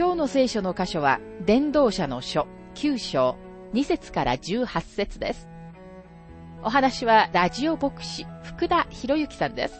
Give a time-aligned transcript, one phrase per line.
[0.00, 3.36] 今日の聖書の箇所は、伝道者の書9章
[3.74, 5.46] 2節から18節です。
[6.62, 9.74] お話はラジオ牧師福田博之さんです。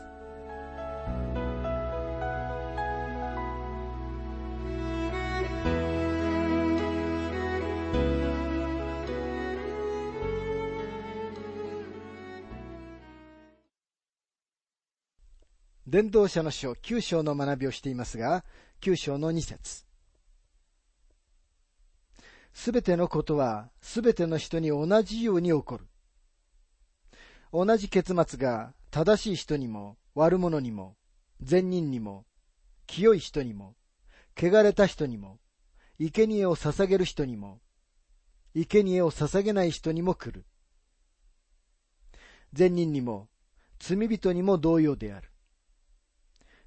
[15.87, 18.45] 伝道者の書9章の学びをしていますが、
[18.83, 19.90] 9章の2節
[22.53, 25.87] すべてのことは、すべての人に同じように起こる。
[27.53, 30.97] 同じ結末が正しい人にも悪者にも
[31.41, 32.25] 善人にも
[32.87, 33.77] 清い人にも
[34.37, 35.41] 汚れた人にも
[35.99, 37.61] 生贄を捧げる人にも
[38.55, 40.47] 生贄を捧げない人にも来る。
[42.53, 43.29] 善人にも
[43.79, 45.31] 罪人にも同様である。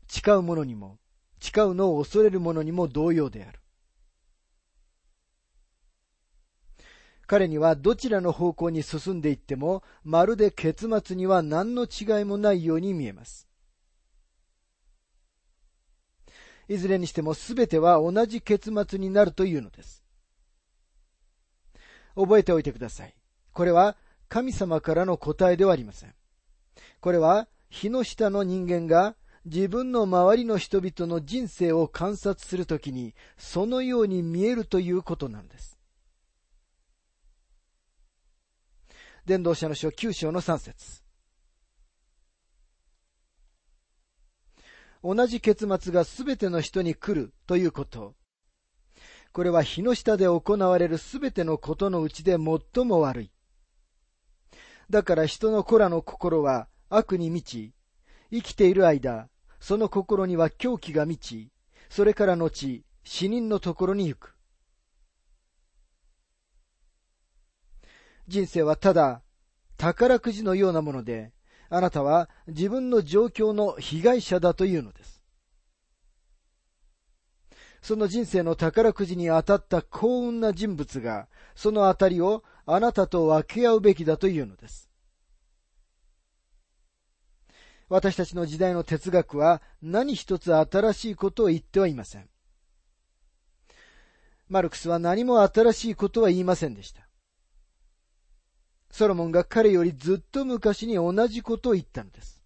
[0.08, 1.00] 誓う者にも
[1.40, 3.63] 誓うのを恐れる者にも同様である。
[7.26, 13.48] 彼にはどちらの方向に進んでいっても、まるで結末には何の違いもないように見えます。
[16.68, 20.04] いずれにしても全ては同じ結末になるというのです。
[22.16, 23.16] 覚えておいてください。
[23.54, 23.96] これは
[24.30, 26.14] 神様からの答えではありません。
[27.02, 35.78] これは日の下の人間が自分の周りの人々の人生を観察するときにそのように見えるということなんです。
[39.26, 41.02] 伝道者の書9章の3節
[45.02, 48.16] 同じ結末がすべての人に来るということ。
[49.32, 53.32] これは日の下で行われるすべてのことのうちで最も悪い。
[54.90, 57.74] だから人の子らの心は悪に満ち、
[58.30, 59.30] 生きている間、
[59.60, 61.50] その心には狂気が満ち、
[61.90, 64.33] それから後、死人のところに行く。
[68.28, 69.22] 人生はただ
[69.78, 71.34] 宝くじのようなもので、
[71.70, 75.24] あなたは自分の状況の被害者だというのです。
[77.82, 84.90] その人生の宝くじに当たった幸運な人物が、その当たりをあなたと分け合うべきだというのです。
[87.90, 92.30] 私たちの時代の哲学は何一つ新しいことを言ってはいません。
[94.48, 97.08] マルクスは何も新しいことは言いませんでした。
[98.94, 102.44] ソロモンが彼よりずっと昔に同じことを言ったのです。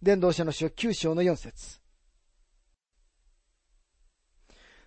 [0.00, 1.80] 伝道者の書9章の4節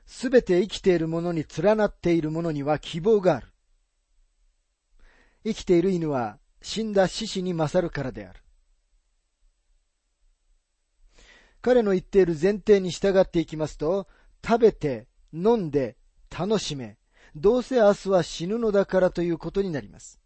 [0.05, 3.47] すべて生きているものに連なっているものには希望がある。
[5.43, 8.39] 生きている犬は死んだ獅子に勝るからである。
[11.61, 14.07] 彼の言っている前提に従っていきますと、
[14.41, 15.97] 食べて、飲んで、
[16.29, 16.97] 楽しめ、
[17.37, 20.19] どうせ明日は死ぬのだからということになります。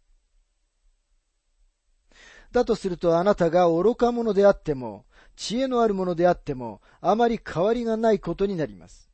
[2.50, 5.06] だとするとあなたが愚か者であっても、
[5.36, 9.10] 知恵のあるものであっても、あまり変わりがないことになります。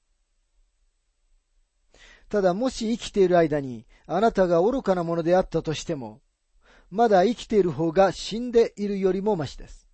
[2.28, 6.20] ただもし生きている間にあなたが愚かなものであったとしても、
[6.90, 9.88] まだ生きている方が死んでいるよりもましです。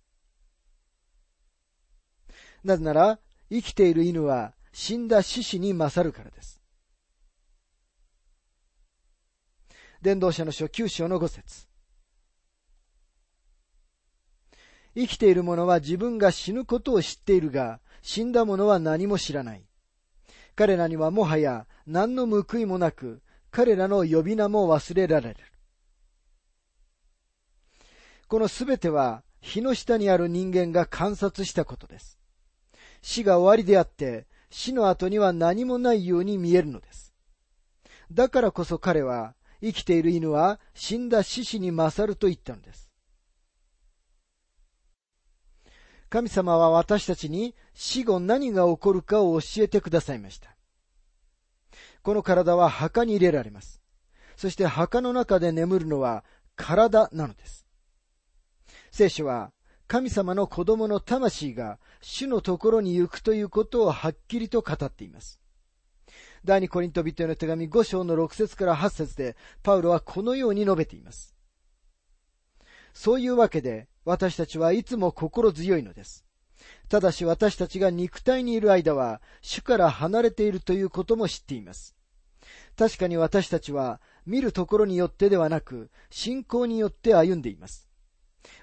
[2.63, 3.19] なぜなら、
[3.49, 6.64] 生きている犬は死んだ獅子に勝るからです。
[10.05, 11.67] 伝道者の書9章の5節
[14.93, 19.65] 生きている者は自分が死ぬことを知っているが、死んだ者は何も知らない。
[20.55, 25.37] 彼らにはもはや何の報いもなく、彼らの呼び名も忘れられる。
[28.27, 32.19] このすべては、日の下にある人間が観察したことです。
[33.01, 37.11] 死が終わりであって、死の後には何もないように見えるのです。
[38.11, 39.33] だからこそ彼は、
[39.65, 42.91] 生きている犬は死んだ獅子に勝ると言ったのです。
[46.09, 50.55] 神様は私たちに死後何が起こるかを教えてくださいました。
[52.03, 53.81] この体は墓に入れられます。
[54.37, 56.23] そして墓の中で眠るのは
[56.55, 57.65] 体なのです。
[58.91, 59.51] 聖書は
[59.87, 65.39] 神様の子供の魂が主のところに行くということをはっきりと語っています。
[66.45, 71.35] 第二コリント人への手紙5章の6節から8節で、パウロはこのように述べています。
[72.93, 76.23] そういうわけで、私たちはいつも心強いのです。
[76.87, 81.95] ただし私たちが肉体にいる間は、主から離れているということも知っています。
[82.77, 87.89] 確かに私たちは、見るところによってではなく、信仰によって歩んでいます。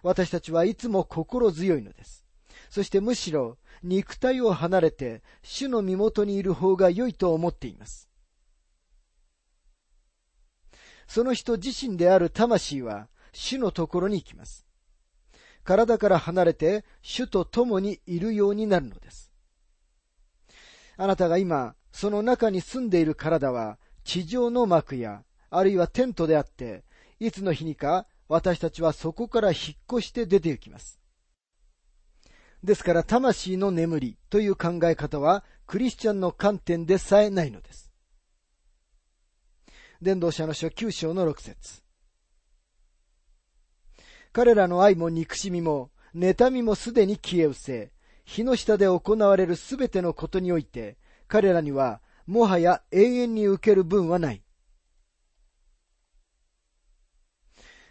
[0.02, 2.21] 私たちはいつも心強いのです。
[2.70, 8.08] そしてむしろ、肉体を離れて、主の身元にいる方が良いと思っています。
[11.06, 14.66] その人自身である魂は、主のところに行きます。
[15.64, 19.32] 体から離れて主と共にいるようになるのです。
[20.96, 26.84] あなたが今、その中に住んでいる体は地上の幕や、あるいはテントであって、
[27.20, 29.58] いつの日にか私たちはそこから引っ
[29.98, 31.01] 越して出て行きます。
[32.62, 37.92] ですから魂の眠りという考え方はクリスチャンの観点でさえないのです。
[40.00, 41.82] 伝道者の書9章の6節
[44.32, 47.92] 彼らの愛も憎しみも、妬みもすでに消え失せ、
[48.24, 50.96] 日の下で行われるすべてのことにおいて、
[51.28, 54.42] 彼らには、もはや永遠に受ける分はない。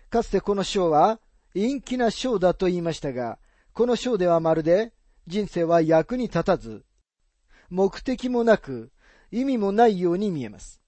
[0.10, 1.20] かつてこの章は、
[1.54, 3.38] 陰気な章だと言いましたが、
[3.74, 4.94] この章ではまるで、
[5.28, 6.86] 人生は役に立たず、
[7.70, 8.92] 目的もなく、
[9.32, 10.82] 意味もないように見えます。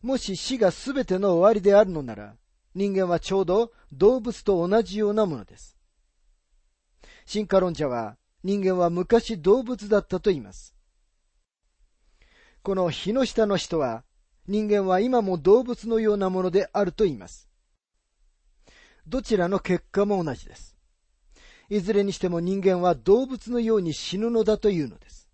[0.00, 2.36] もし死がすべての終わりであるのなら、
[2.74, 5.76] 人間はちょうど動物と同じようなものです。
[7.26, 10.74] 進化論者は人間は昔動物だったと言います。
[12.62, 14.04] この日の下の人は
[14.48, 17.48] 人間は今も動物のようなものであると言います。
[19.06, 20.71] どちらの結果も同じです。
[21.72, 25.26] いずれにしても人間は動物のように死ぬのだというのです。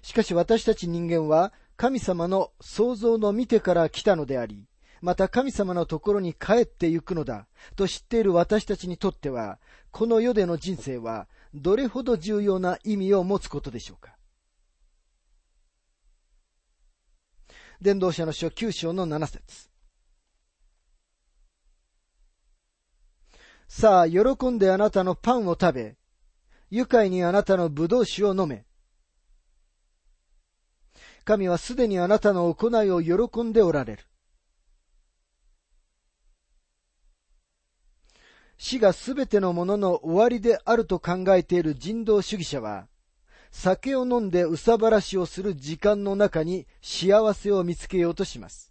[0.00, 4.64] しかし私たち人間は神様の創造の見てから来たのであり、
[5.02, 7.46] また神様のところに帰ってゆくのだ
[7.76, 9.58] と知っている私たちにとっては、
[9.90, 14.16] この世での人生はどれほど重要な意味を持つことでしょうか。
[17.82, 19.71] 伝道者の書9章の7節
[23.74, 25.96] さあ、喜んであなたのパンを食べ、
[26.70, 28.66] 愉快にあなたの葡萄酒を飲め、
[31.24, 34.04] 神はすでにあなたの行いを喜んでおられる。
[38.58, 42.88] 死がすべてのものの終わりであると考えている人道主義者は、
[43.50, 48.70] 酒を飲んでうさばらしをする時間の中に幸せを見つけようとします。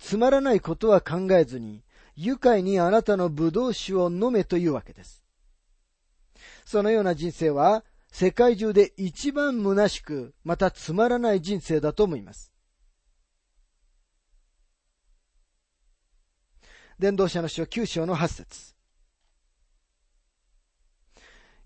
[0.00, 1.85] つまらないことは考えずに、
[2.16, 5.22] 愉快にあなたの葡萄酒を飲めというわけです。
[6.64, 12.52] そのような人生は、世界中で一番虚しく、またつまらない人生だと思います。
[16.98, 18.74] 伝道者の書9章の8節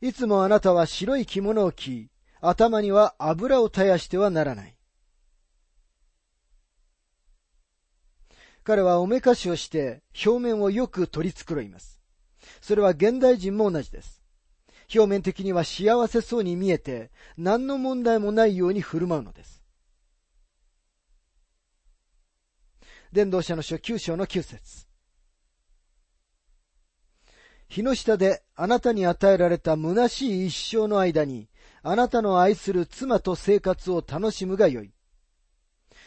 [0.00, 4.79] いつもあなたは白い着物を着、頭には油を絶やしてはならない。
[8.70, 12.00] 彼はおめかしをして表面をよく取り繕います。
[12.60, 14.22] それは現代人も同じです。
[14.94, 19.64] 表面的には幸せそうに見えて、何の問題もないように振る舞うのです。
[23.10, 24.86] 伝道者の書9章の9節
[27.68, 31.48] 日の下であなたに与えられた虚しい一生の間に、
[31.82, 34.92] あなたの愛する妻と生活を楽しむがよい。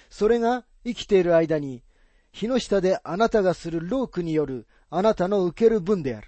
[0.10, 1.84] それが生きている間に、
[2.34, 6.28] 日の下であなたがする労苦によるあなたの受ける分である。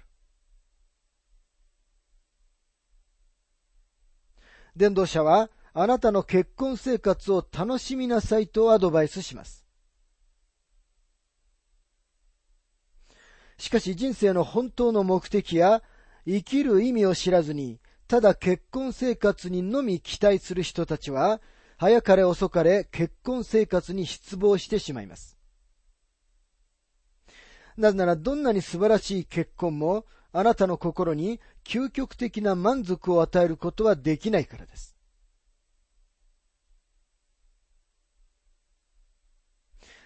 [4.76, 9.66] 伝道者は、あなたの結婚生活を楽しみなさいとアドバイスします。
[13.58, 15.82] しかし人生の本当の目的や
[16.26, 21.40] 生きる意味を知らずに、ただ結婚生活にのみ期待する人たちは、
[21.78, 25.35] 早かれ遅かれ結婚生活に失望してしまいます。
[27.76, 34.96] なぜならどんなに素晴らしい結婚もあなたの心に究極的な満足を与えることはできないからです。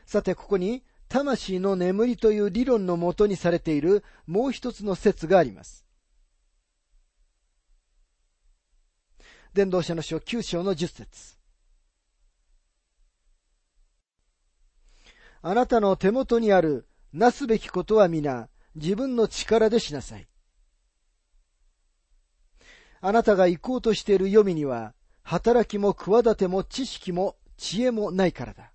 [0.06, 5.84] さて、ここに、魂の眠りという理論のもとにされているもう一つの説があります。
[9.52, 11.36] 伝道者の書9章の10節
[15.42, 20.28] あなたの手元にあるなすべきことは皆、自分の力でしなさい。
[23.00, 28.72] あなたが行こうとしている読みには、働きも企ても知識も知恵もないからだ。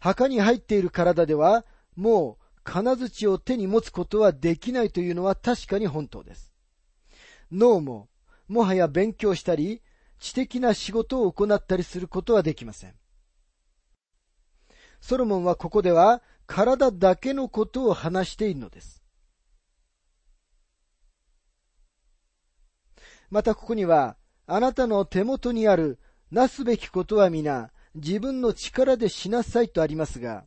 [0.00, 1.64] 墓に入っている体では、
[1.94, 6.52] もう金槌を手に持つことはできないというのは確かに本当です。
[7.50, 8.08] 脳も、
[8.48, 9.82] もはや勉強したり、
[10.18, 12.94] 知的な仕事を行ったりすることはできません。
[15.00, 19.02] ソロモンはここでは体だけのことを話しているのです。
[23.30, 25.98] またここには、あなたの手元にある
[26.30, 30.44] なすべきことは皆自分の力でしなさいとありますが、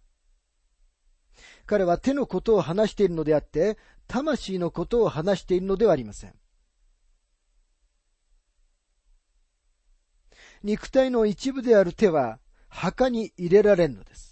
[1.65, 3.77] 彼は手のことを話しているのであって、
[4.07, 6.33] 魂のことを話しているのではありません。
[10.63, 14.28] 肉体の一部である手は墓に入れられるのです。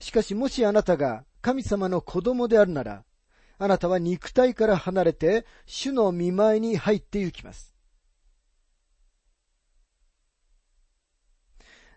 [0.00, 3.04] しかしもしあなたが神様の子供であるなら、
[3.58, 7.74] あなたは肉体から離れて主の見舞いに入って行きます。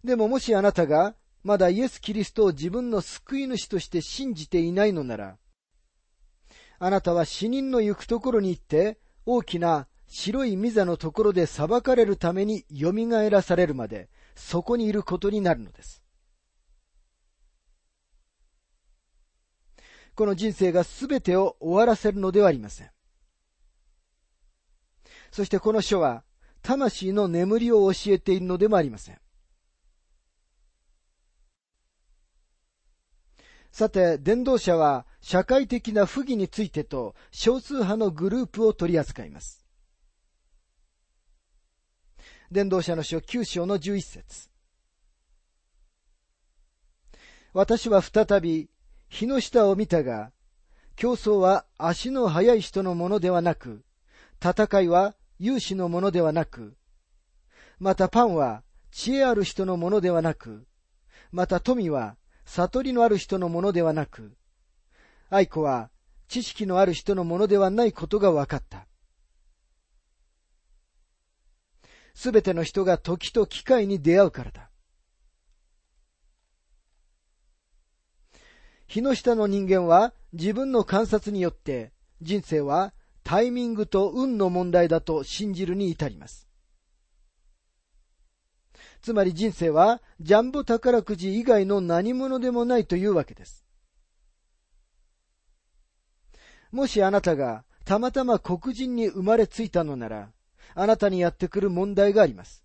[0.03, 5.37] でももしあなたがまだイエス・キリストを自分の救い主として信じていないのなら、
[6.79, 12.91] あなたは死人の行くところに行って大きな白い御座のところで裁かれるために蘇
[13.29, 16.00] らされるまでそこにいることになるのです。
[20.15, 22.91] この人生が全てを終わらせるのではありません。
[25.31, 26.23] そしてこの書は
[26.61, 29.19] 魂の眠りを教えているのでもありません。
[33.71, 39.65] さて、伝道者は社会的な不義についてと少数派のグループを取り扱います。
[42.51, 44.49] 伝道者の書9章の11節
[47.53, 48.69] 私は再び
[49.11, 50.31] 日の下を見たが、
[50.95, 53.83] 競争は足の速い人のものではなく、
[54.41, 56.77] 戦いは勇士のものではなく、
[57.77, 60.65] またパンは知恵ある人のものではなく、
[61.29, 62.15] また富は
[62.45, 64.31] 悟りのある人のものではなく、
[65.29, 65.91] 愛子は
[66.29, 68.87] 知識のある人のものではないことが分かった。
[72.13, 74.70] すべての人が時と機会に出会うからだ。
[78.91, 82.93] 日の下の人間は自分の観察によって人生は
[83.23, 86.49] タイミングと運の問題だと信じるに至ります。
[89.01, 93.65] つまり人生はジャンボ宝くじ以外の何者でもないというわけです。
[96.73, 100.33] もしあなたがたまたま黒人に生まれついたのなら、
[100.75, 102.61] あなたにやってくる問題があります。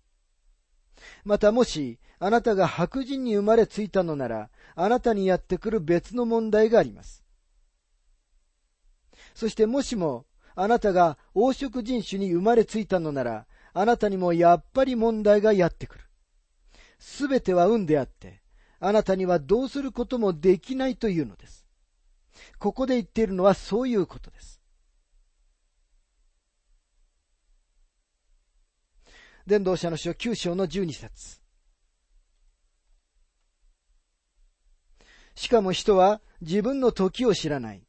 [1.23, 7.23] またもしあなたが白人に生まれついたのなら、あなたにやってくる別の問題があります。
[9.33, 16.03] そしてもしもあなたが黄色人種に生まれついたのなら、あなたにもやっぱり問題がやってくる。
[16.99, 18.43] すべては運であって、
[18.79, 21.65] あなたにはどうすることもできないというのです。
[22.59, 24.61] ここで言っているのはそういうことです。
[29.47, 31.46] 伝道者の書9章の12節
[35.37, 37.83] しかも人は自分の時を知らない。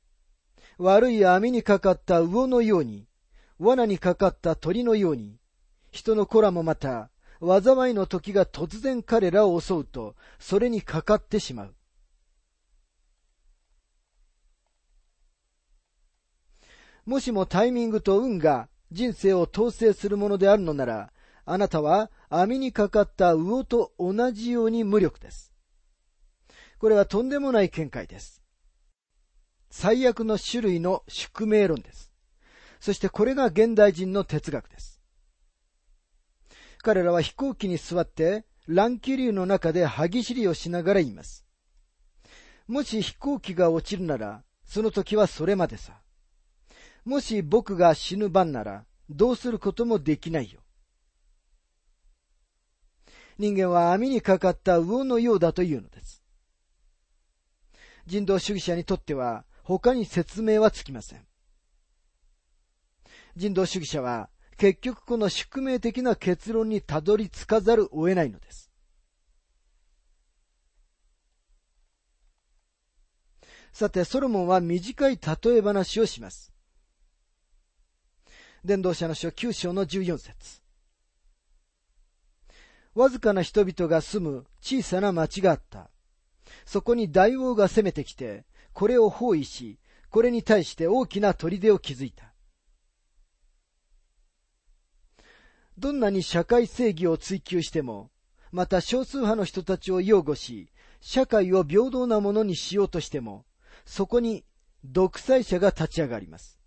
[0.76, 3.08] 悪い網にかかった魚のように、
[3.58, 5.38] 罠にかかった鳥のように、
[5.90, 7.08] 人の子らもまた、
[7.40, 11.74] 災いの時が突然彼らを襲うと、それにかかってしまう。
[17.06, 21.12] もしもタイミングと運が人生を統制するものであるのなら、
[21.46, 25.54] あなたは網にかかった魚と同じように無力です。
[26.78, 28.42] これはとんでもない見解です。
[29.70, 32.12] 最悪の種類の宿命論です。
[32.80, 35.00] そしてこれが現代人の哲学です。
[36.78, 41.44] 彼らは飛行機に座って乱気流の中で歯ぎしりをしながら言います。
[42.68, 46.00] もし飛行機が落ちるなら、その時はそれまでさ。
[47.04, 50.60] もし僕が死ぬ番なら、どうすることもできないよ。
[53.38, 56.17] 人間は網にかかった魚のようだというのです。
[58.08, 61.26] 人道主義者にとっては他に説明はつきません。
[63.36, 68.70] 人道主義者は結局この宿命的な結論にたどり着かざるを得ないのです。
[73.74, 76.50] さて、ソロモンは短い例え話をします。
[78.64, 80.62] 伝道者の書9章の14節
[82.94, 85.90] わずかな人々が住む小さな町があった。
[86.68, 88.44] そこに大王が攻めてきて、
[88.74, 89.78] これを包囲し、
[90.10, 92.34] これに対して大きな砦を築いた。
[95.78, 98.10] どんなに社会正義を追求しても、
[98.52, 100.70] また少数派の人たちを擁護し、
[101.00, 103.46] 社会を平等なものにしようとしても、
[103.86, 104.44] そこに
[104.84, 106.60] 独裁者が立ち上がります。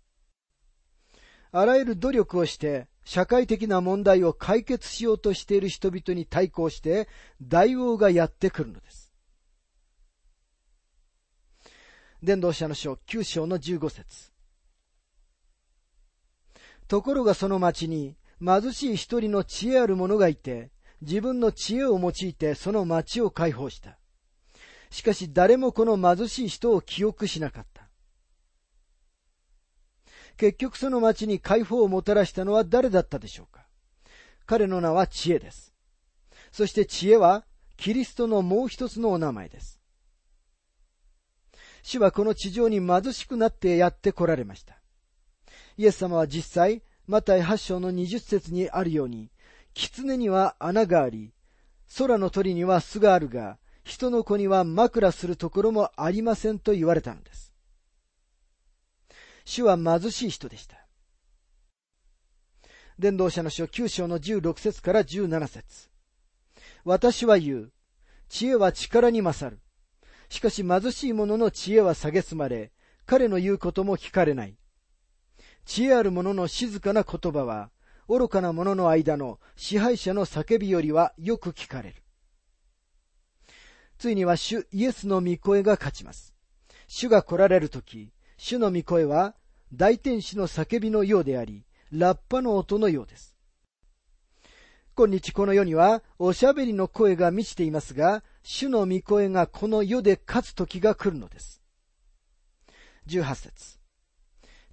[1.52, 7.08] あらゆる努力をして社会的な問題を解決しようとしている人々に対抗して
[7.40, 9.01] 大王がやってくるのです。
[12.22, 14.30] 伝道者の書9章の15節
[16.86, 23.98] ところがその町に貧しい一人の知恵ある者がいて、自分の知恵を用いてその町を解放した。
[24.90, 27.88] しかし誰もこの貧しい人を記憶しなかった。
[30.36, 33.66] 結局その町に解放をもたらしたのは誰だったでしょうか
[34.46, 35.72] 彼の名は知恵です。
[36.52, 37.44] そして知恵は
[37.76, 39.81] キリストのもう一つのお名前です。
[41.82, 44.80] 主はこの地上に貧しくなってやって来られました。
[45.76, 49.30] イエス様は実際、マタイ8章の20節にあるように、
[49.74, 51.32] 狐には穴があり、
[51.98, 57.52] 空の鳥には巣があるが、人の子には枕するところもありませんと言われたのです。
[59.44, 60.76] 主は貧しい人でした。
[62.98, 65.88] 伝道者の書9章の16節から17節
[66.84, 67.72] 私は言う。
[68.28, 69.61] 知恵は力に勝る。
[70.32, 72.72] しかし貧しい者の知恵は蔑まれ、
[73.04, 74.56] 彼の言うことも聞かれない。
[75.66, 77.70] 知恵ある者の静かな言葉は、
[78.08, 82.02] 愚かな者の間の支配者の叫びよりはよく聞かれる。
[83.98, 86.34] ついには主イエスの御声が勝ちます。
[86.88, 89.34] 主が来られるとき、主の御声は
[89.70, 93.36] 大天使の叫びのようであり、ラッパの音のようです。
[94.94, 101.62] 今日この世にはおしゃべりの声が満ちていますが、主の御声がこの世で勝つ時が来るのです。
[103.06, 103.78] 18節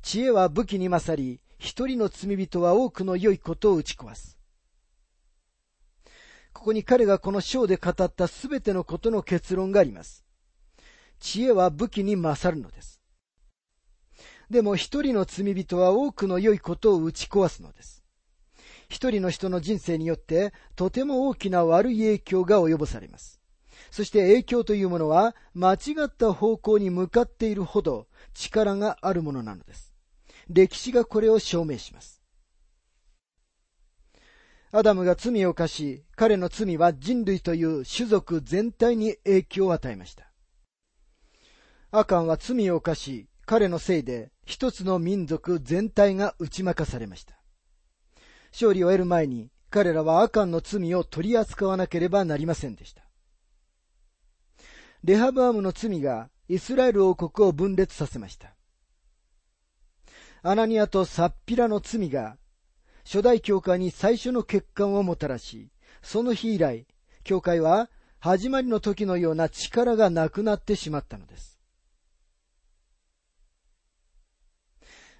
[0.01, 4.37] 知恵は武器に勝り、一人の罪人は多くの良いことを打ち壊す。
[6.53, 10.25] ここに彼がこの章で語ったすべてのことの結論があります。
[11.19, 13.01] 知恵は武器に勝るのです。
[14.49, 18.03] でも一人の罪人は多くの良いことを打ち壊すのです。
[18.89, 23.38] 一人の人の人生によってとても大きな悪い影響が及ぼされます。
[23.91, 29.93] そして影響というものは間違った方向に向かっているほど力があるものなのです。
[30.49, 32.21] 歴史がこれを証明します。
[34.71, 40.31] アダムが罪を犯し、彼の罪は人類という種族全体に影響を与えました。
[41.91, 47.39] アカンは罪を犯し、彼のせいで一つの民族全体が打ち負かされました。
[48.51, 53.08] 勝利を得る前に彼らはアカンの罪を取り扱わなければなりませんでした。
[55.03, 58.55] レハブアムの罪がイスラエル王国を分裂させました。
[60.41, 62.37] アナニアとサッピラの罪が
[63.05, 66.85] 初代教会に最初の欠陥をもたらし、その日以来、
[67.23, 71.59] 教会は始まりの時のような力がなくなってしまったのです。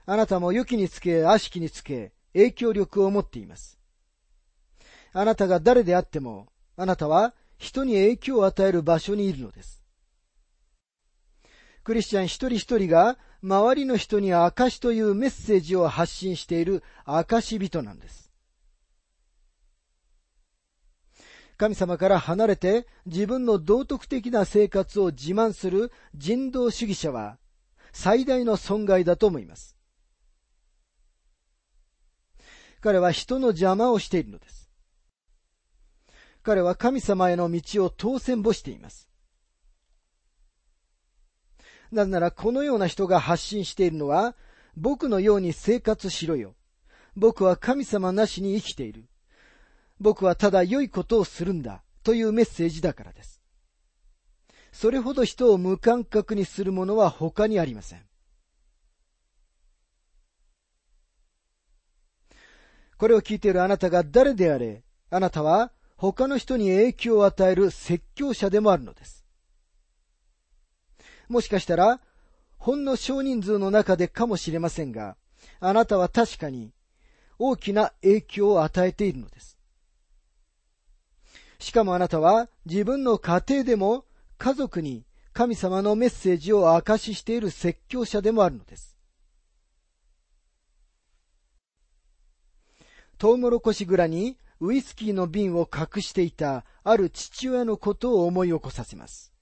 [0.06, 3.80] あなたも良きにつけ、悪しきにつけ、影響力を持っています。
[5.14, 9.84] あなたが誰であっても、あなたは人に影響を与える場所にいるのです。
[11.84, 18.32] クリスチャン一人一人が周りの人に証というメッセージを発信している証人なんです。
[21.58, 27.38] 神様から離れて自分の道徳的な生活を自慢する人道主義者は
[27.92, 29.76] 最大の損害だと思います。
[32.80, 34.59] 彼は人の邪魔をしているのです。
[36.50, 39.08] 彼は神様への道を当選簿しています。
[41.92, 44.36] なぜならこのような人が発信しているのは、
[44.76, 46.56] 僕のように生活しろよ。
[47.16, 49.06] 僕は神様なしに生きている。
[50.00, 51.84] 僕はただ良いことをするんだ。
[52.02, 53.44] というメッセージだからです。
[54.72, 58.02] それほど人を無感覚にするものは他にありません。
[62.98, 69.26] これを聞いているあなたが誰であれ、あなたは他の人に影響を与える説教者でもあるのです。
[71.28, 72.00] もしかしたら、
[72.58, 75.18] ほんの少人数の中でかもしれませんが、
[75.60, 76.72] あなたは確かに
[77.38, 79.58] 大きな影響を与えているのです。
[81.60, 84.06] しかもあなたは自分の家庭でも
[84.38, 88.98] 家族に神様のメッセージを明かししている説教者でもあるのです。
[93.18, 99.34] トウモロコシ蔵にウイスキーの瓶を隠していたある父親のことを思い起こさせます。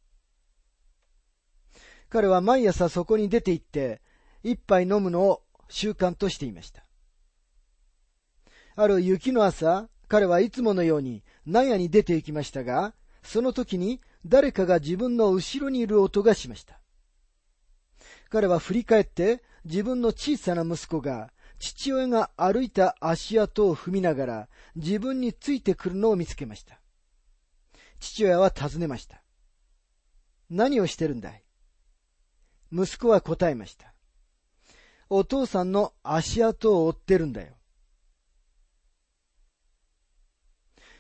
[2.10, 4.01] 彼は毎朝そこに出て行って
[4.43, 6.84] 一杯飲むのを習慣としていました。
[8.75, 16.80] ある雪の朝、彼はいつものように納屋に出て行きましたが、その時に誰かが自分の後ろにいる音がしました。
[18.30, 26.80] 彼は振り返って自分の小さな息子が父親が歩いた足跡を踏みながら自分についてくるのを見つけました。
[28.00, 29.24] 父親は尋ねました。
[30.50, 31.43] 何をしてるんだい？
[32.72, 33.93] 息子は答えました。
[35.10, 37.54] お父さんの足跡を追ってるんだよ。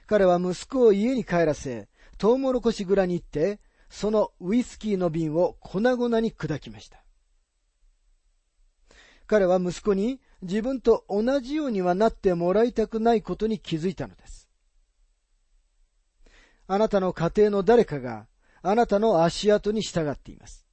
[0.05, 7.03] 彼は息子を家に帰らせ、トウモロコシ蔵に行って、そのウイスキーの瓶を粉々に砕きました。
[9.27, 14.49] 彼は息子に自分と同じようにはなってもらいたくないことに気づいたのです。
[16.67, 18.27] あなたの家庭の誰かが
[18.61, 20.65] あなたの足跡に従っています。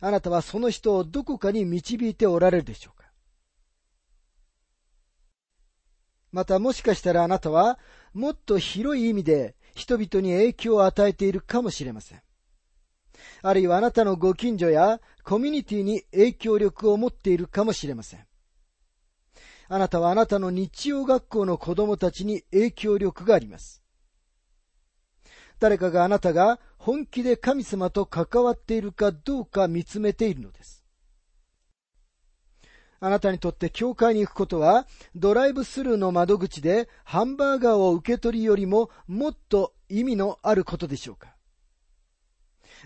[0.00, 3.10] あなたはその人をどこかに導いておられるでしょうか
[6.32, 7.78] またもしかしたらあなたは
[8.12, 12.22] もっと広い意味で人々に影響を与えているかもしれません。
[13.42, 18.26] あるいはあなたのご近所やコミュニティに影響力を持っているかもしれません。
[19.68, 23.82] あなたはあなたの日曜学校の子供たちに影響力があります。
[25.58, 30.84] 誰かがあなたが本気で神様と関わっているかどうか見つめているのです。
[32.98, 41.34] あなたにとって教会に行くことは、ドライブスルーの窓口でハンバーガーを受け取りよりももっと意味のあることでしょうか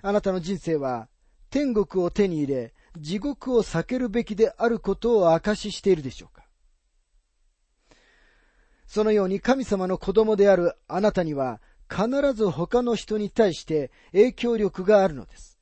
[0.03, 1.09] あなたの人生は
[1.51, 6.47] 天国を手に入れ、地獄を避けるべきであることを証ししているでしょうか
[8.87, 15.59] そのように神様の子供であるあなたには必ず他の人に対して影響力があるのです。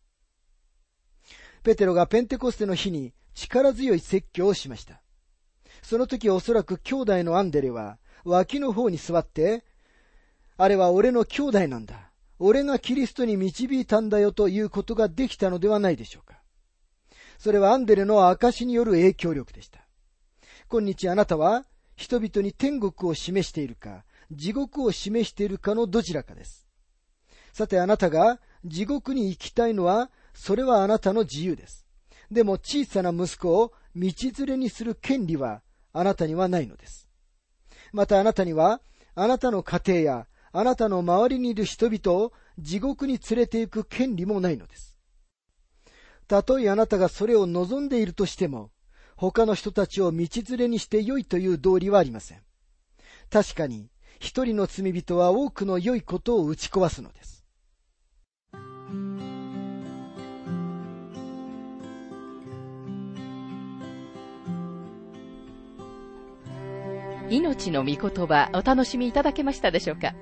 [1.63, 5.03] ペテロがペンテコステの日に力強い説教をしました。
[5.83, 9.65] その時おそらく兄弟のアンデレは脇の方に座って、
[10.57, 12.11] あれは俺の兄弟なんだ。
[12.39, 16.41] 俺がキリストに導いたんだよということができたのではないでしょうか。
[17.39, 19.81] それはアンデレの証による影響力でした。
[20.69, 21.65] 今日あなたは
[21.97, 26.67] 人々に天国を示しているか、地獄を示しているかのどちらかです。
[27.53, 31.87] さてあなたが地獄に行きたいのは、それはあなたの自由です。
[32.31, 37.09] でも小さな息子を道連れにする権利はあなたにはないのです。
[37.93, 38.81] またあなたには、
[39.15, 44.97] あなたの家庭やあなたの周りにいる人々を地獄に連れて行く権利もないのです。
[46.29, 48.71] たとえあなたがそれを望んでいるとしても、
[49.17, 52.43] 他の人たちを道連れにして良いという道理はありません。
[53.31, 53.91] 確かに、
[54.21, 57.45] 一人の罪人は多くの良いことを打ち壊すのです。
[67.29, 70.15] 命の御言葉お楽しみいただけましたでしょうか？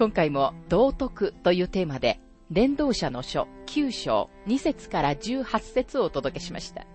[0.00, 2.18] 今回も道徳というテーマで
[2.50, 6.86] 伝道者の書9章2節から18節をお届けしました。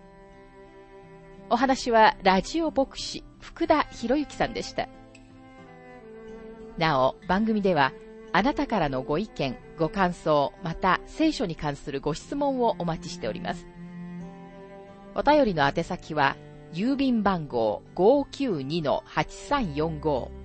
[1.51, 4.89] お話はラジオ牧師福田博之さんでした。
[6.79, 7.93] なお、番組では
[8.33, 13.67] あなたからのご意見、ご感想、また聖書に関するご質問をお待ちしております。
[15.13, 16.37] お便りの宛先は、
[16.73, 20.44] 郵便番号592-8345